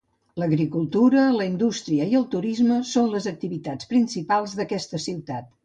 L'agricultura, 0.43 1.25
la 1.35 1.45
indústria 1.49 2.07
i 2.13 2.17
el 2.21 2.25
turisme 2.33 2.79
són 2.95 3.13
les 3.13 3.29
activitats 3.35 3.93
principals 3.95 4.59
d'aquesta 4.63 5.07
ciutat. 5.09 5.57